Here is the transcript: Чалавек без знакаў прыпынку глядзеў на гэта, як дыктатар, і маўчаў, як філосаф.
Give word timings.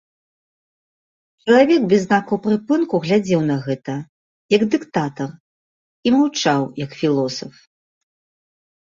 Чалавек 1.41 1.81
без 1.89 2.01
знакаў 2.07 2.37
прыпынку 2.45 2.95
глядзеў 3.03 3.43
на 3.49 3.57
гэта, 3.65 3.95
як 4.55 4.63
дыктатар, 4.75 5.27
і 6.05 6.15
маўчаў, 6.15 6.61
як 6.85 6.91
філосаф. 7.03 7.53